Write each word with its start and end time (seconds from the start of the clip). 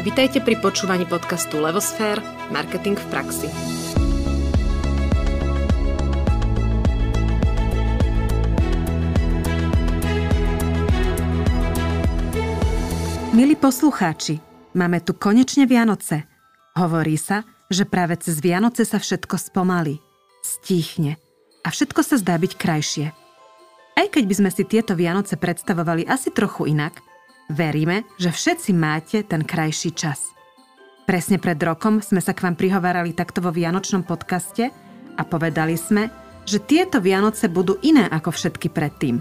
Vitajte 0.00 0.40
pri 0.40 0.56
počúvaní 0.56 1.04
podcastu 1.04 1.60
Levosfér– 1.60 2.24
Marketing 2.56 2.96
v 2.96 3.06
praxi. 3.12 3.48
Milí 13.36 13.52
poslucháči, 13.60 14.40
máme 14.72 15.04
tu 15.04 15.12
konečne 15.12 15.68
Vianoce. 15.68 16.24
Hovorí 16.80 17.20
sa, 17.20 17.44
že 17.68 17.84
práve 17.84 18.16
cez 18.24 18.40
Vianoce 18.40 18.88
sa 18.88 18.96
všetko 18.96 19.36
spomalí, 19.36 20.00
stíchne 20.40 21.20
a 21.60 21.68
všetko 21.68 22.00
sa 22.00 22.16
zdá 22.16 22.40
byť 22.40 22.52
krajšie. 22.56 23.06
Aj 24.00 24.06
keď 24.08 24.24
by 24.24 24.34
sme 24.40 24.48
si 24.48 24.64
tieto 24.64 24.96
Vianoce 24.96 25.36
predstavovali 25.36 26.08
asi 26.08 26.32
trochu 26.32 26.72
inak– 26.72 27.04
Veríme, 27.50 28.06
že 28.14 28.30
všetci 28.30 28.70
máte 28.70 29.26
ten 29.26 29.42
krajší 29.42 29.90
čas. 29.90 30.30
Presne 31.02 31.42
pred 31.42 31.58
rokom 31.58 31.98
sme 31.98 32.22
sa 32.22 32.30
k 32.30 32.46
vám 32.46 32.54
prihovárali 32.54 33.10
takto 33.10 33.42
vo 33.42 33.50
Vianočnom 33.50 34.06
podcaste 34.06 34.70
a 35.18 35.22
povedali 35.26 35.74
sme, 35.74 36.14
že 36.46 36.62
tieto 36.62 37.02
Vianoce 37.02 37.50
budú 37.50 37.74
iné 37.82 38.06
ako 38.06 38.30
všetky 38.30 38.70
predtým. 38.70 39.18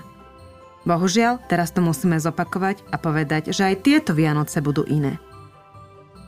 Bohužiaľ, 0.86 1.42
teraz 1.50 1.74
to 1.74 1.82
musíme 1.82 2.22
zopakovať 2.22 2.86
a 2.94 3.02
povedať, 3.02 3.50
že 3.50 3.66
aj 3.66 3.82
tieto 3.82 4.14
Vianoce 4.14 4.62
budú 4.62 4.86
iné. 4.86 5.18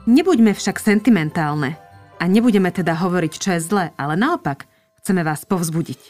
Nebuďme 0.09 0.57
však 0.57 0.81
sentimentálne 0.81 1.77
a 2.17 2.23
nebudeme 2.25 2.73
teda 2.73 2.97
hovoriť, 2.97 3.33
čo 3.37 3.49
je 3.53 3.61
zlé, 3.61 3.85
ale 3.93 4.17
naopak, 4.17 4.65
chceme 5.05 5.21
vás 5.21 5.45
povzbudiť. 5.45 6.01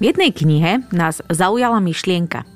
V 0.00 0.02
jednej 0.02 0.32
knihe 0.32 0.88
nás 0.96 1.20
zaujala 1.28 1.76
myšlienka– 1.84 2.48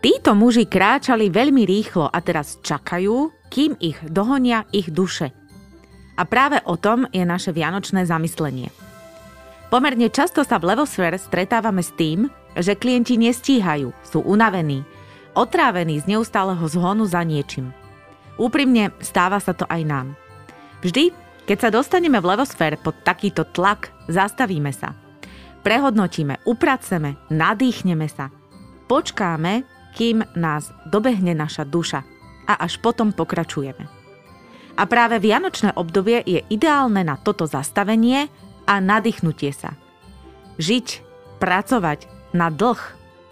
Títo 0.00 0.32
muži 0.32 0.64
kráčali 0.64 1.28
veľmi 1.28 1.68
rýchlo 1.68 2.08
a 2.08 2.24
teraz 2.24 2.56
čakajú, 2.64 3.28
kým 3.52 3.76
ich 3.84 4.00
dohonia 4.08 4.64
ich 4.72 4.88
duše. 4.88 5.28
A 6.16 6.24
práve 6.24 6.56
o 6.64 6.80
tom 6.80 7.04
je 7.12 7.20
naše 7.20 7.52
vianočné 7.52 8.08
zamyslenie. 8.08 8.72
Pomerne 9.68 10.08
často 10.08 10.40
sa 10.40 10.56
v 10.56 10.72
Levosfér 10.72 11.20
stretávame 11.20 11.84
s 11.84 11.92
tým, 11.92 12.32
že 12.56 12.80
klienti 12.80 13.20
nestíhajú, 13.20 13.92
sú 14.00 14.24
unavení, 14.24 14.88
otrávení 15.36 16.00
z 16.00 16.16
neustáleho 16.16 16.64
zhonu 16.64 17.04
za 17.04 17.20
niečím. 17.20 17.70
Úprimne 18.40 18.96
stáva 19.04 19.36
sa 19.36 19.52
to 19.52 19.68
aj 19.68 19.84
nám. 19.84 20.16
Vždy, 20.80 21.12
keď 21.44 21.58
sa 21.60 21.68
dostaneme 21.68 22.16
v 22.24 22.28
Levosfér 22.34 22.80
pod 22.80 22.96
takýto 23.04 23.44
tlak, 23.52 23.92
zastavíme 24.08 24.72
sa. 24.72 24.96
Prehodnotíme, 25.60 26.40
upraceme, 26.48 27.20
nadýchneme 27.28 28.08
sa. 28.08 28.32
Počkáme, 28.88 29.79
kým 29.94 30.22
nás 30.38 30.70
dobehne 30.86 31.34
naša 31.34 31.66
duša 31.66 32.00
a 32.50 32.52
až 32.66 32.82
potom 32.82 33.14
pokračujeme. 33.14 33.86
A 34.80 34.82
práve 34.88 35.20
vianočné 35.20 35.76
obdobie 35.76 36.24
je 36.24 36.40
ideálne 36.48 37.04
na 37.04 37.20
toto 37.20 37.44
zastavenie 37.44 38.32
a 38.64 38.80
nadýchnutie 38.80 39.52
sa. 39.52 39.76
Žiť, 40.56 40.86
pracovať 41.42 42.32
na 42.32 42.48
dlh 42.48 42.80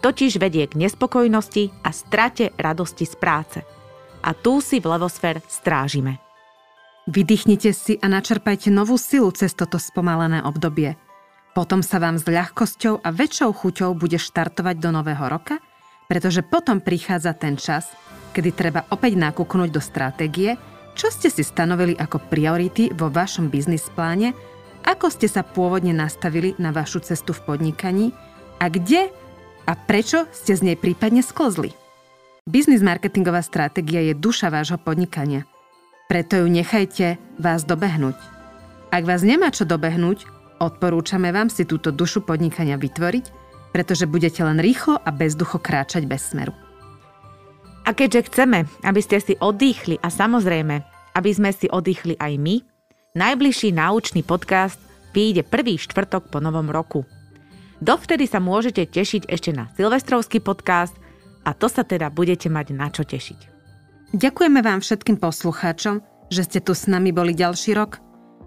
totiž 0.05 0.39
vedie 0.39 0.69
k 0.69 0.79
nespokojnosti 0.79 1.83
a 1.83 1.91
strate 1.91 2.55
radosti 2.55 3.09
z 3.09 3.15
práce. 3.19 3.59
A 4.23 4.35
tu 4.35 4.59
si 4.59 4.83
v 4.83 4.91
Levosfér 4.91 5.43
strážime. 5.47 6.19
Vydýchnite 7.09 7.73
si 7.73 7.97
a 7.97 8.07
načerpajte 8.11 8.69
novú 8.69 9.01
silu 9.01 9.33
cez 9.33 9.57
toto 9.57 9.81
spomalené 9.81 10.45
obdobie. 10.45 11.01
Potom 11.57 11.81
sa 11.81 11.97
vám 11.97 12.21
s 12.21 12.29
ľahkosťou 12.29 13.01
a 13.01 13.09
väčšou 13.09 13.51
chuťou 13.57 13.91
bude 13.97 14.21
štartovať 14.21 14.77
do 14.79 14.91
nového 14.93 15.25
roka– 15.27 15.57
pretože 16.09 16.41
potom 16.41 16.81
prichádza 16.81 17.37
ten 17.37 17.61
čas, 17.61 17.93
kedy 18.33 18.51
treba 18.57 18.89
opäť 18.89 19.21
nakúknúť 19.21 19.69
do 19.69 19.79
stratégie, 19.79 20.57
čo 20.97 21.13
ste 21.13 21.29
si 21.31 21.45
stanovili 21.45 21.95
ako 21.95 22.19
priority 22.33 22.91
vo 22.97 23.13
vašom 23.13 23.53
biznis 23.53 23.87
pláne, 23.93 24.33
ako 24.89 25.13
ste 25.13 25.29
sa 25.29 25.45
pôvodne 25.45 25.93
nastavili 25.93 26.57
na 26.57 26.73
vašu 26.73 27.05
cestu 27.05 27.37
v 27.37 27.45
podnikaní 27.45 28.07
a 28.59 28.73
kde 28.73 29.13
a 29.69 29.73
prečo 29.77 30.25
ste 30.33 30.57
z 30.57 30.73
nej 30.73 30.77
prípadne 30.81 31.21
sklzli. 31.21 31.77
Biznis 32.49 32.81
marketingová 32.81 33.45
stratégia 33.45 34.01
je 34.01 34.17
duša 34.17 34.49
vášho 34.49 34.81
podnikania. 34.81 35.45
Preto 36.09 36.41
ju 36.41 36.49
nechajte 36.49 37.21
vás 37.37 37.69
dobehnúť. 37.69 38.17
Ak 38.89 39.05
vás 39.05 39.21
nemá 39.21 39.53
čo 39.53 39.69
dobehnúť, 39.69 40.25
odporúčame 40.57 41.29
vám 41.29 41.53
si 41.53 41.69
túto 41.69 41.93
dušu 41.93 42.25
podnikania 42.25 42.81
vytvoriť 42.81 43.48
pretože 43.71 44.09
budete 44.09 44.41
len 44.45 44.59
rýchlo 44.59 44.97
a 44.99 45.11
bezducho 45.13 45.61
kráčať 45.61 46.09
bez 46.09 46.33
smeru. 46.33 46.53
A 47.89 47.97
keďže 47.97 48.29
chceme, 48.29 48.69
aby 48.85 49.01
ste 49.01 49.17
si 49.17 49.35
oddychli 49.41 49.97
a 50.05 50.13
samozrejme, 50.13 50.77
aby 51.17 51.31
sme 51.33 51.51
si 51.57 51.73
oddychli 51.73 52.21
aj 52.21 52.33
my, 52.37 52.61
najbližší 53.17 53.73
náučný 53.73 54.21
podcast 54.23 54.77
vyjde 55.17 55.43
prvý 55.49 55.81
štvrtok 55.81 56.29
po 56.29 56.39
novom 56.39 56.69
roku. 56.69 57.09
Dovtedy 57.81 58.29
sa 58.29 58.43
môžete 58.43 58.87
tešiť 58.87 59.31
ešte 59.31 59.51
na 59.55 59.71
silvestrovský 59.75 60.43
podcast 60.43 60.95
a 61.47 61.55
to 61.57 61.71
sa 61.71 61.87
teda 61.87 62.13
budete 62.13 62.53
mať 62.53 62.67
na 62.77 62.93
čo 62.93 63.07
tešiť. 63.07 63.41
Ďakujeme 64.15 64.61
vám 64.61 64.81
všetkým 64.85 65.17
poslucháčom, 65.21 66.01
že 66.29 66.45
ste 66.45 66.59
tu 66.61 66.77
s 66.77 66.89
nami 66.89 67.13
boli 67.13 67.33
ďalší 67.33 67.73
rok. 67.77 68.01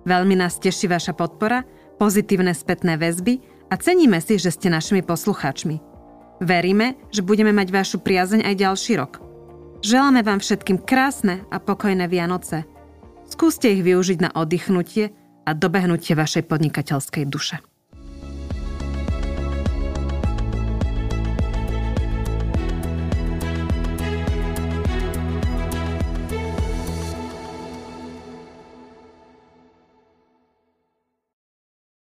Veľmi 0.05 0.38
nás 0.38 0.57
teší 0.57 0.89
vaša 0.89 1.13
podpora, 1.13 1.65
pozitívne 1.97 2.53
spätné 2.53 2.97
väzby 2.97 3.41
a 3.71 3.73
ceníme 3.79 4.19
si, 4.19 4.35
že 4.35 4.51
ste 4.51 4.67
našimi 4.67 4.99
poslucháčmi. 4.99 5.79
Veríme, 6.43 6.99
že 7.15 7.23
budeme 7.23 7.55
mať 7.55 7.71
vašu 7.71 7.97
priazeň 8.03 8.43
aj 8.43 8.55
ďalší 8.59 8.93
rok. 8.99 9.23
Želáme 9.81 10.21
vám 10.27 10.43
všetkým 10.43 10.83
krásne 10.83 11.47
a 11.47 11.57
pokojné 11.57 12.11
Vianoce. 12.11 12.67
Skúste 13.25 13.71
ich 13.71 13.81
využiť 13.81 14.19
na 14.19 14.29
oddychnutie 14.35 15.15
a 15.47 15.51
dobehnutie 15.55 16.13
vašej 16.13 16.45
podnikateľskej 16.51 17.23
duše. 17.31 17.70